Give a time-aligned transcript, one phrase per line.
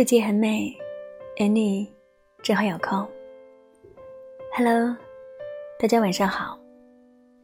[0.00, 0.74] 世界很美，
[1.38, 1.86] 而你
[2.42, 3.06] 正好有空。
[4.56, 4.96] Hello，
[5.78, 6.58] 大家晚上好。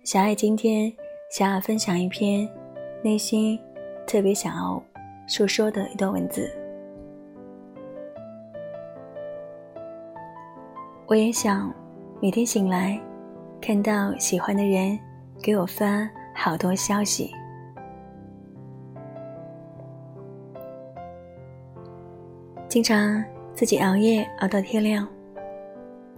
[0.05, 0.91] 小爱今天
[1.31, 2.49] 想要分享一篇
[3.03, 3.61] 内心
[4.07, 4.83] 特别想要
[5.27, 6.51] 诉说的一段文字。
[11.07, 11.71] 我也想
[12.23, 12.99] 每天醒来，
[13.61, 14.99] 看到喜欢的人
[15.43, 17.31] 给我发好多消息。
[22.77, 25.09] 经常自己熬夜熬到天亮，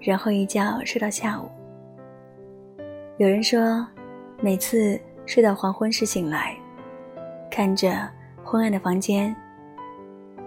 [0.00, 1.48] 然后一觉睡到下午。
[3.16, 3.86] 有人说，
[4.40, 6.56] 每次睡到黄昏时醒来，
[7.48, 8.10] 看着
[8.42, 9.32] 昏暗的房间，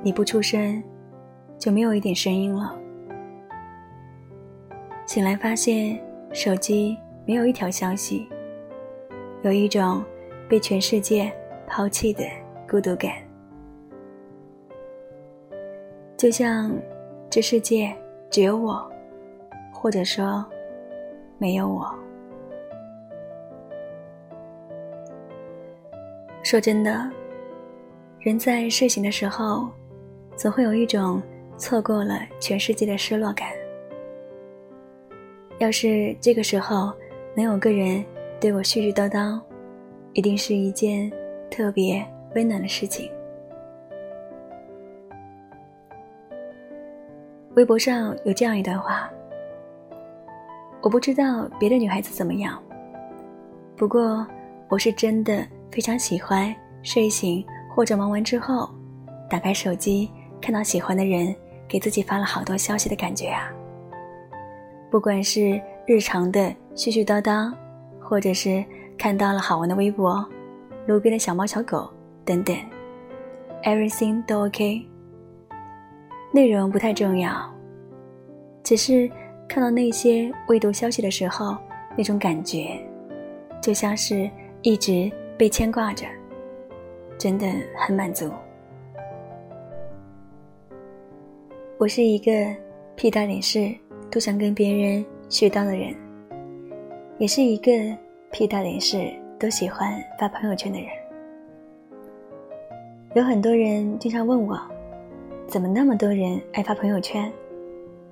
[0.03, 0.83] 你不出声，
[1.57, 2.77] 就没有一点声音了。
[5.05, 5.97] 醒来发现
[6.33, 8.27] 手机没有一条消息，
[9.43, 10.03] 有一种
[10.49, 11.31] 被全世界
[11.65, 12.25] 抛弃的
[12.69, 13.30] 孤独感。
[16.21, 16.71] 就像
[17.31, 17.91] 这世界
[18.29, 18.87] 只有我，
[19.73, 20.45] 或者说
[21.39, 21.91] 没有我。
[26.43, 27.09] 说真的，
[28.19, 29.67] 人在睡醒的时候，
[30.35, 31.19] 总会有一种
[31.57, 33.47] 错过了全世界的失落感。
[35.57, 36.93] 要是这个时候
[37.35, 38.05] 能有个人
[38.39, 39.41] 对我絮絮叨叨，
[40.13, 41.11] 一定是一件
[41.49, 42.05] 特别
[42.35, 43.11] 温暖的事情。
[47.55, 49.09] 微博上有这样一段话：
[50.81, 52.57] 我不知道别的女孩子怎么样，
[53.75, 54.25] 不过
[54.69, 58.69] 我是真的非常喜欢睡醒或者忙完之后，
[59.29, 61.35] 打开手机看到喜欢的人
[61.67, 63.51] 给自己发了好多消息的感觉啊！
[64.89, 66.39] 不管是日常的
[66.73, 67.53] 絮絮叨叨，
[67.99, 68.63] 或者是
[68.97, 70.25] 看到了好玩的微博、
[70.87, 71.89] 路边的小猫小狗
[72.23, 72.55] 等等
[73.63, 74.87] ，everything 都 OK。
[76.33, 77.33] 内容不太重要，
[78.63, 79.11] 只是
[79.49, 81.57] 看到那些未读消息的时候，
[81.97, 82.79] 那种感觉，
[83.61, 84.29] 就像是
[84.61, 86.05] 一直被牵挂着，
[87.17, 88.31] 真的很满足。
[91.77, 92.31] 我是一个
[92.95, 93.75] 屁大点事
[94.09, 95.93] 都想跟别人絮叨的人，
[97.17, 97.71] 也是一个
[98.31, 100.87] 屁大点事都喜欢发朋友圈的人。
[103.15, 104.57] 有很多人经常问我。
[105.51, 107.29] 怎么那么多人爱发朋友圈？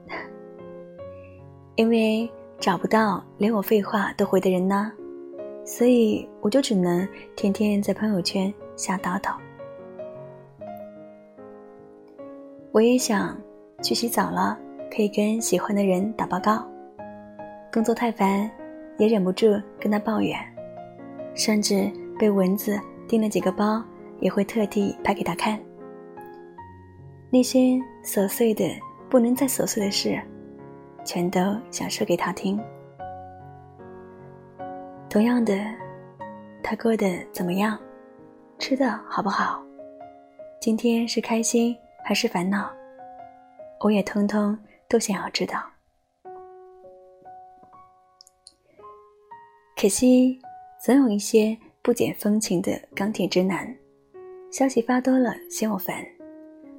[1.75, 2.29] 因为
[2.59, 4.91] 找不到连我废话都回的人呢，
[5.63, 7.07] 所以我就只能
[7.37, 9.33] 天天在朋友圈瞎叨叨。
[12.73, 13.39] 我也想
[13.81, 14.59] 去洗澡了，
[14.93, 16.67] 可以跟喜欢的人打报告。
[17.71, 18.51] 工作太烦，
[18.97, 19.47] 也忍不住
[19.79, 20.37] 跟他抱怨，
[21.35, 21.89] 甚至
[22.19, 22.77] 被蚊子
[23.07, 23.81] 叮了几个包，
[24.19, 25.57] 也会特地拍给他看。
[27.31, 28.65] 那些琐碎的
[29.07, 30.19] 不能再琐碎的事，
[31.05, 32.59] 全都想说给他听。
[35.09, 35.53] 同样的，
[36.63, 37.79] 他过得怎么样？
[38.57, 39.63] 吃的好不好？
[40.59, 42.69] 今天是开心还是烦恼？
[43.81, 44.57] 我也通通
[44.87, 45.63] 都想要知道。
[49.79, 50.39] 可惜，
[50.83, 53.73] 总有一些不解风情的钢铁直男，
[54.51, 56.03] 消息发多了嫌我烦。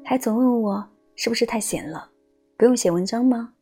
[0.05, 2.11] 还总问我是不是太闲了，
[2.57, 3.55] 不用写文章吗？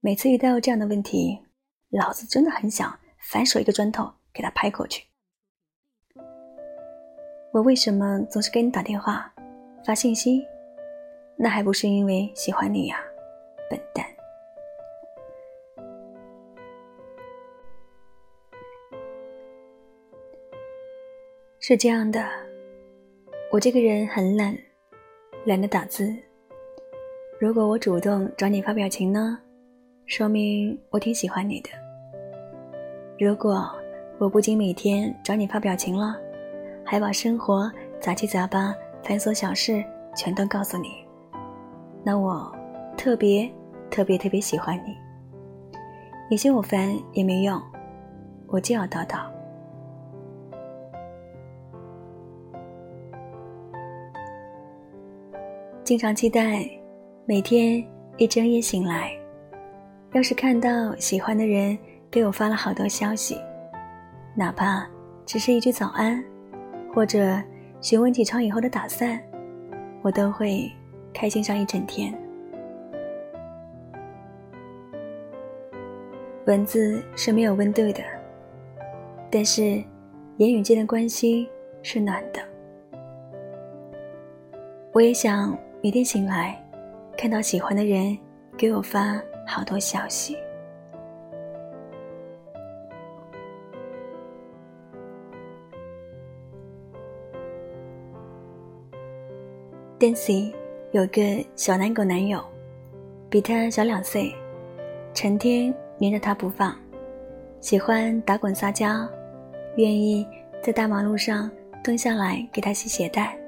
[0.00, 1.40] 每次遇到这样的问题，
[1.88, 2.98] 老子真的很想
[3.30, 5.04] 反手一个砖头给他拍过去。
[7.52, 9.32] 我为什么总是给你打电话、
[9.86, 10.46] 发信息？
[11.38, 12.98] 那还不是因为喜欢你呀，
[13.70, 14.04] 笨蛋！
[21.58, 22.28] 是这样的，
[23.50, 24.65] 我这个人很懒。
[25.46, 26.12] 懒得打字。
[27.38, 29.38] 如果我主动找你发表情呢，
[30.06, 31.70] 说明我挺喜欢你的。
[33.16, 33.70] 如果
[34.18, 36.16] 我不仅每天找你发表情了，
[36.84, 37.70] 还把生活
[38.00, 39.84] 杂七杂八、繁琐小事
[40.16, 40.88] 全都告诉你，
[42.02, 42.52] 那我
[42.96, 43.48] 特别
[43.88, 44.96] 特别特别喜欢你。
[46.28, 47.62] 你嫌我烦也没用，
[48.48, 49.35] 我就要叨叨。
[55.86, 56.68] 经常期待
[57.26, 57.80] 每天
[58.16, 59.12] 一睁眼醒来，
[60.14, 61.78] 要是看到喜欢的人
[62.10, 63.40] 给我发了好多消息，
[64.34, 64.84] 哪怕
[65.24, 66.20] 只是一句早安，
[66.92, 67.40] 或者
[67.80, 69.16] 询问几场以后的打算，
[70.02, 70.68] 我都会
[71.14, 72.12] 开心上一整天。
[76.46, 78.02] 文字是没有温度的，
[79.30, 79.62] 但是
[80.38, 81.46] 言语间的关心
[81.80, 82.40] 是暖的。
[84.92, 85.56] 我也想。
[85.86, 86.60] 每天醒来，
[87.16, 88.18] 看到喜欢的人
[88.58, 90.36] 给我发好多消息。
[100.00, 100.52] Dancy
[100.90, 101.22] 有个
[101.54, 102.44] 小奶狗男友，
[103.30, 104.34] 比他小两岁，
[105.14, 106.74] 成天黏着他不放，
[107.60, 109.08] 喜欢打滚撒娇，
[109.76, 110.26] 愿意
[110.60, 111.48] 在大马路上
[111.84, 113.38] 蹲下来给他系鞋带。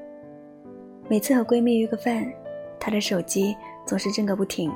[1.09, 2.31] 每次和闺蜜约个饭，
[2.79, 3.57] 她的手机
[3.87, 4.71] 总是震个不停，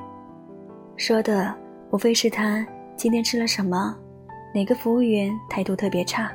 [0.97, 1.55] 说的
[1.91, 3.97] 无非是她今天吃了什么，
[4.55, 6.33] 哪个服务员态度特别差，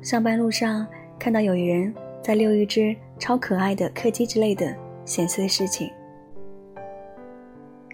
[0.00, 0.86] 上班路上
[1.18, 2.96] 看到有人在遛一只。
[3.20, 4.74] 超可爱的柯基之类的
[5.04, 5.90] 闲碎事情。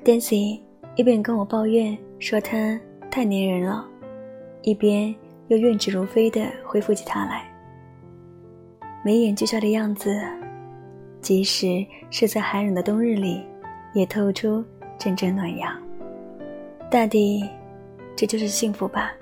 [0.05, 0.61] Dancy
[0.94, 2.79] 一边跟我抱怨说他
[3.11, 3.84] 太粘人了，
[4.62, 5.12] 一边
[5.49, 7.50] 又愿齿如飞的恢复起她来，
[9.05, 10.17] 眉眼俱笑的样子，
[11.21, 13.45] 即使是在寒冷的冬日里，
[13.95, 14.65] 也透出
[14.99, 15.77] 阵阵暖阳。
[16.91, 17.45] 大地，
[18.15, 19.13] 这就是幸福吧。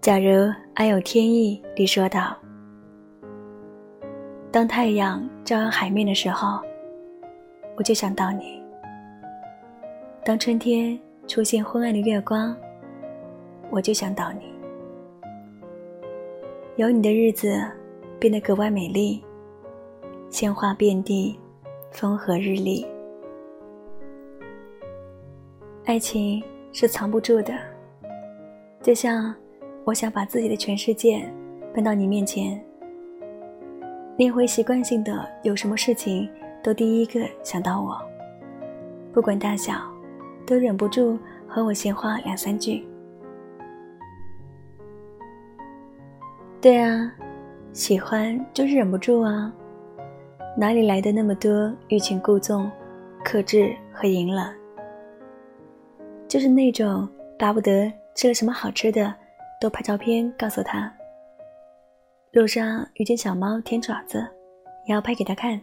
[0.00, 2.34] 假如爱有天意里说道
[4.50, 6.60] ：“当太阳照耀海面的时候，
[7.76, 8.62] 我就想到你；
[10.24, 12.56] 当春天出现昏暗的月光，
[13.68, 14.47] 我就想到你。
[16.78, 17.60] 有你的日子
[18.20, 19.20] 变得格外美丽，
[20.30, 21.36] 鲜花遍地，
[21.90, 22.86] 风和日丽。
[25.86, 26.40] 爱情
[26.72, 27.52] 是藏不住的，
[28.80, 29.34] 就像……”
[29.84, 31.28] 我想把自己的全世界
[31.74, 32.62] 搬到你面前，
[34.16, 36.28] 你会习惯性的有什么事情
[36.62, 37.98] 都第一个想到我，
[39.12, 39.74] 不管大小，
[40.46, 42.86] 都忍不住和我闲话两三句。
[46.60, 47.12] 对啊，
[47.72, 49.52] 喜欢就是忍不住啊，
[50.56, 52.70] 哪里来的那么多欲擒故纵、
[53.24, 54.54] 克制和隐忍？
[56.28, 57.08] 就是那种
[57.38, 59.14] 巴不得吃了什么好吃的。
[59.60, 60.88] 都拍照片告诉他，
[62.30, 64.24] 路上遇见小猫舔爪子，
[64.86, 65.60] 也要拍给他看。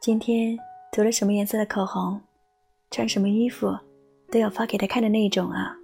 [0.00, 0.58] 今天
[0.92, 2.18] 涂了什么颜色的口红，
[2.90, 3.68] 穿什么衣服，
[4.30, 5.76] 都要发给他看的那种啊。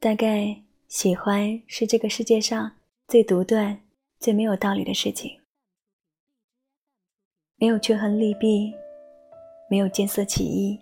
[0.00, 0.54] 大概
[0.86, 2.70] 喜欢是这个世界上
[3.08, 3.76] 最独断、
[4.20, 5.36] 最没有道理的事情，
[7.56, 8.72] 没有权衡利弊，
[9.68, 10.78] 没有见色起意。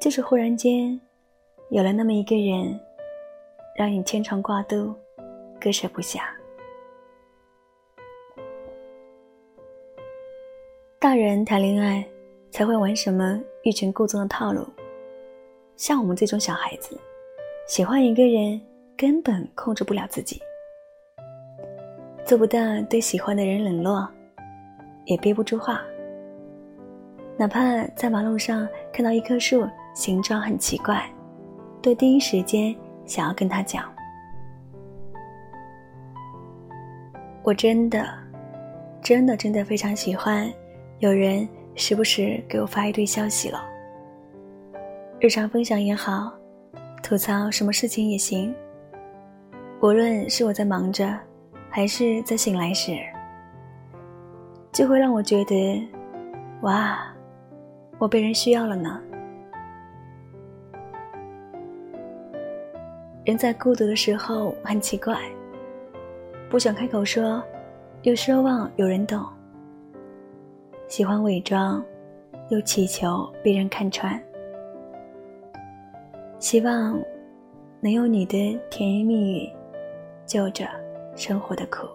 [0.00, 0.98] 就是忽然间，
[1.68, 2.80] 有了那么一个人，
[3.76, 4.94] 让你牵肠挂肚，
[5.60, 6.34] 割舍不下。
[10.98, 12.02] 大人谈恋爱
[12.50, 14.66] 才会玩什么欲擒故纵的套路，
[15.76, 16.98] 像我们这种小孩子，
[17.66, 18.60] 喜欢一个人
[18.96, 20.40] 根本控制不了自己，
[22.24, 22.58] 做不到
[22.90, 24.06] 对喜欢的人冷落，
[25.06, 25.80] 也憋不住话，
[27.38, 29.66] 哪怕在马路上看到一棵树。
[29.94, 31.08] 形状很奇怪，
[31.80, 32.74] 都第一时间
[33.06, 33.88] 想要跟他讲。
[37.44, 38.04] 我真的，
[39.00, 40.52] 真的，真的非常喜欢
[40.98, 43.64] 有人时不时给我发一堆消息了。
[45.20, 46.32] 日常分享也好，
[47.04, 48.52] 吐槽什么事情也行。
[49.82, 51.14] 无论是我在忙着，
[51.68, 52.96] 还是在醒来时，
[54.72, 55.86] 就会让我觉得，
[56.62, 56.98] 哇，
[57.98, 58.98] 我被人需要了呢。
[63.26, 65.14] 人在孤独的时候很奇怪，
[66.48, 67.44] 不想开口说，
[68.00, 69.20] 又奢望有人懂；
[70.88, 71.84] 喜欢伪装，
[72.48, 74.18] 又祈求被人看穿；
[76.44, 77.02] 希望
[77.80, 79.50] 能有你的甜言蜜语
[80.26, 80.66] 救着
[81.16, 81.88] 生活的苦。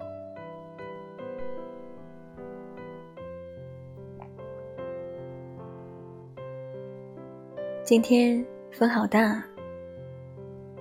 [7.83, 9.39] 今天风好大。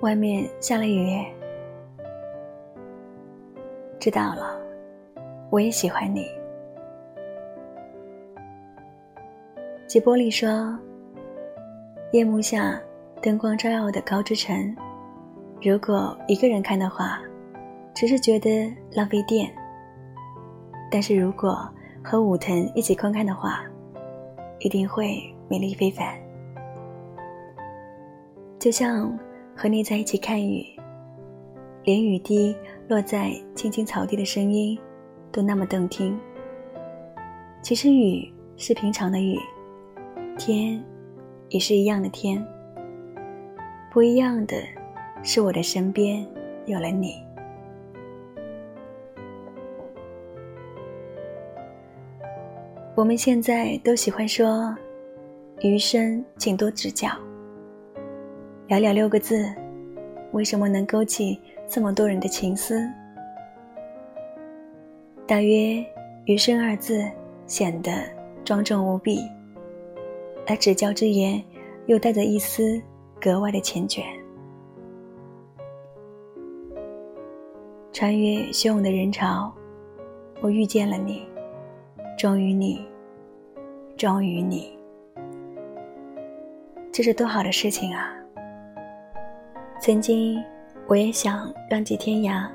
[0.01, 1.23] 外面下了雨，
[4.01, 4.59] 知道了，
[5.51, 6.27] 我也喜欢你。
[9.87, 10.75] 吉波利说
[12.13, 12.81] ：“夜幕下，
[13.23, 14.77] 灯光照耀的高之城，
[15.63, 17.21] 如果一个人看的话，
[17.95, 19.49] 只是觉得浪费电；
[20.91, 21.69] 但是如果
[22.03, 23.63] 和武藤一起观看的话，
[24.61, 26.19] 一定会美丽非凡。
[28.59, 29.17] 就像……”
[29.61, 30.65] 和你在一起看雨，
[31.83, 32.55] 连雨滴
[32.87, 34.79] 落在青青草地的声音，
[35.33, 36.17] 都那么动听。
[37.61, 39.37] 其实雨是平常的雨，
[40.39, 40.81] 天
[41.49, 42.41] 也是一样的天。
[43.99, 44.57] 不一样的，
[45.25, 46.25] 是我的身边
[46.67, 47.21] 有了你。
[52.95, 54.73] 我们现在都喜欢说
[55.63, 57.09] “余生请多指教”，
[58.71, 59.53] 寥寥六个字，
[60.31, 61.37] 为什么能勾起
[61.67, 62.81] 这么多人的情思？
[65.27, 65.85] 大约
[66.27, 67.05] “余生”二字
[67.49, 67.91] 显得
[68.45, 69.23] 庄重无比，
[70.47, 71.43] 而指教之言
[71.87, 72.81] 又带着一丝
[73.21, 74.03] 格外的缱绻。
[77.93, 79.53] 穿越汹涌的人潮，
[80.41, 81.27] 我遇见了你。
[82.17, 82.85] 终于你，
[83.97, 84.77] 终于你，
[86.93, 88.13] 这是多好的事情啊！
[89.81, 90.43] 曾经
[90.89, 92.49] 我也想浪迹天涯，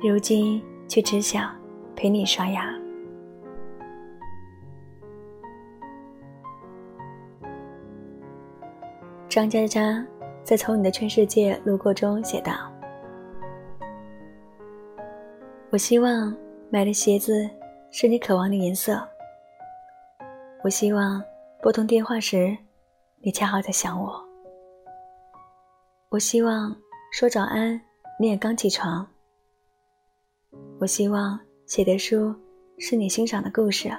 [0.00, 1.52] 如今却只想
[1.96, 2.72] 陪你刷牙。
[9.36, 10.02] 张嘉佳
[10.42, 12.72] 在《从你的全世界路过》中写道
[15.68, 16.34] ：“我希望
[16.70, 17.46] 买的鞋子。”
[17.92, 19.06] 是你渴望的颜色。
[20.64, 21.22] 我希望
[21.60, 22.56] 拨通电话时，
[23.20, 24.18] 你恰好在想我。
[26.08, 26.74] 我希望
[27.12, 27.78] 说早安，
[28.18, 29.06] 你也刚起床。
[30.80, 32.34] 我希望写的书
[32.78, 33.90] 是你欣赏的故事。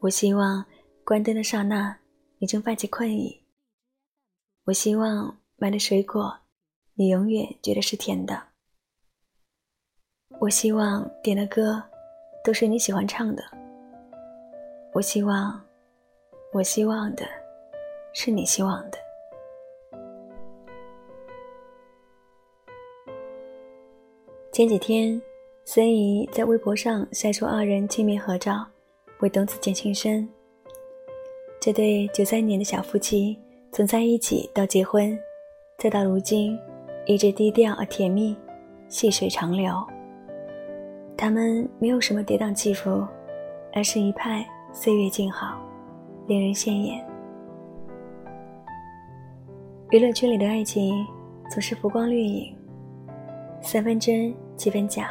[0.00, 0.64] 我希望
[1.04, 1.94] 关灯的刹那，
[2.38, 3.38] 你正泛起困意。
[4.66, 6.38] 我希望买的水果，
[6.94, 8.42] 你永远觉得是甜的。
[10.38, 11.82] 我希望点的歌。
[12.46, 13.42] 都是你喜欢唱的。
[14.92, 15.60] 我希望，
[16.52, 17.26] 我希望的，
[18.14, 18.98] 是你希望的。
[24.52, 25.20] 前几天，
[25.64, 28.64] 孙怡在微博上晒出二人亲密合照，
[29.18, 30.28] 为董子健庆生。
[31.60, 33.36] 这对九三年的小夫妻，
[33.76, 35.18] 从在一起到结婚，
[35.76, 36.58] 再到如今，
[37.04, 38.34] 一直低调而甜蜜，
[38.88, 39.70] 细水长流。
[41.14, 43.06] 他们没有什么跌宕起伏，
[43.74, 45.60] 而是一派岁月静好，
[46.26, 47.06] 令人羡艳。
[49.90, 51.06] 娱乐圈里的爱情
[51.50, 52.56] 总是浮光掠影，
[53.60, 55.10] 三分真七分假，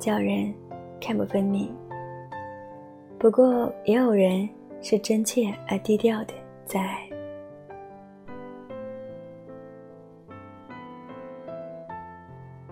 [0.00, 0.52] 叫人
[1.00, 1.72] 看不分明。
[3.20, 4.48] 不过也有人
[4.82, 7.07] 是真切而低调的在爱。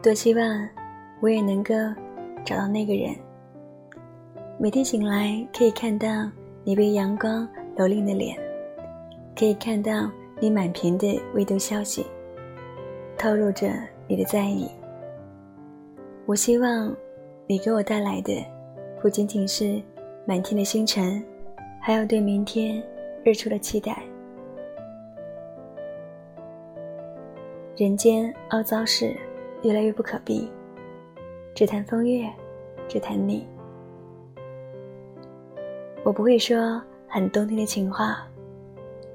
[0.07, 0.69] 多希望
[1.19, 1.75] 我也能够。
[2.45, 3.13] 找到那个人，
[4.57, 6.31] 每天醒来可以看到
[6.63, 7.45] 你被阳光
[7.77, 8.39] 蹂躏的脸，
[9.37, 10.09] 可以看到
[10.39, 12.07] 你满屏的未读消息，
[13.19, 13.69] 透露着
[14.07, 14.71] 你的在意。
[16.25, 16.95] 我希望
[17.49, 18.33] 你给我带来的
[19.03, 19.83] 不仅仅是
[20.25, 21.21] 满天的星辰，
[21.81, 22.81] 还有对明天
[23.25, 24.01] 日出的期待。
[27.77, 29.13] 人间凹糟事
[29.63, 30.51] 越来越不可避。
[31.55, 32.31] 只谈风月，
[32.87, 33.47] 只谈你。
[36.05, 38.27] 我不会说很动听的情话，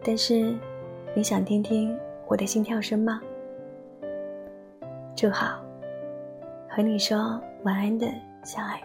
[0.04, 0.54] 但是
[1.14, 3.22] 你想听听我的心跳声吗？
[5.16, 5.64] 祝好，
[6.68, 8.08] 和你说晚安的
[8.44, 8.82] 小爱。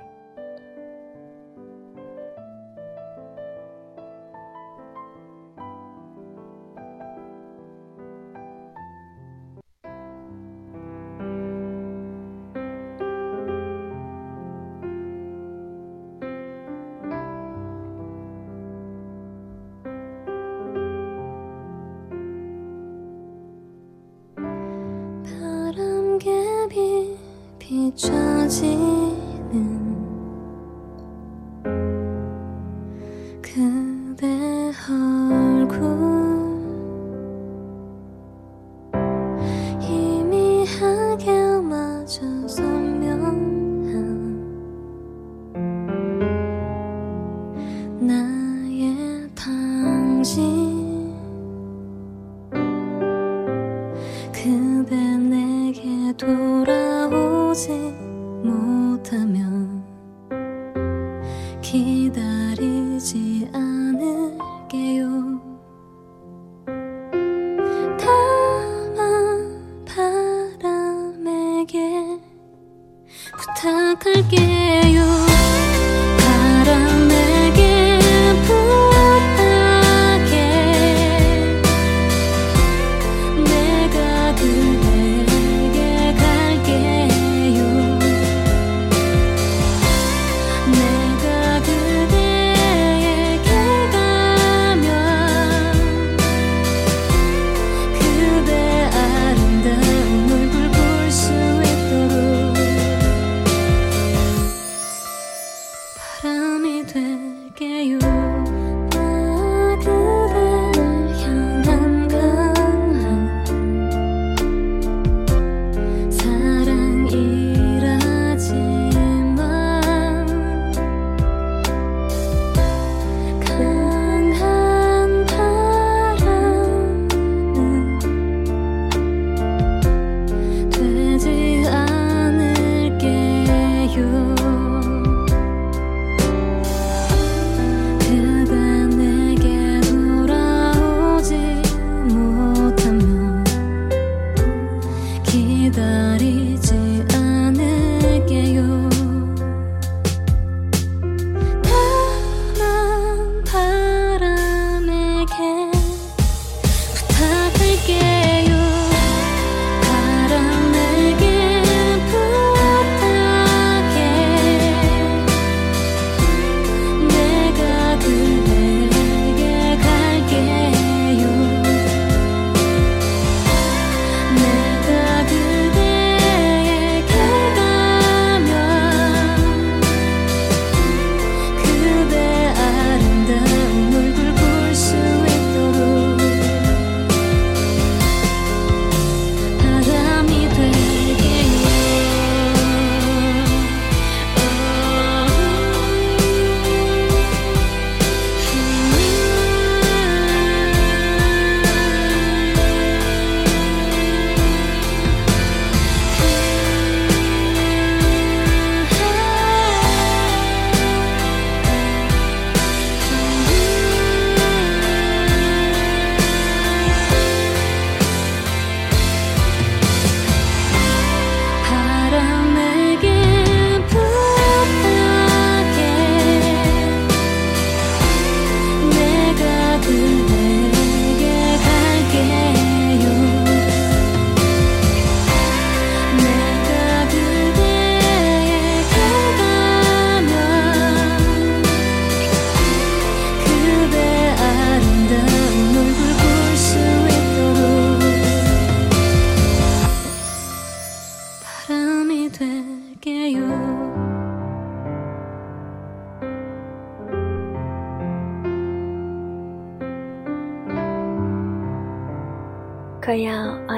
[27.97, 28.86] 着急。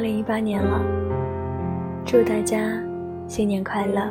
[0.08, 0.80] 零一八年了，
[2.06, 2.56] 祝大家
[3.26, 4.10] 新年快乐！